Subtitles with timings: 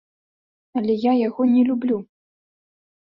[0.79, 1.97] Але я яго не люблю.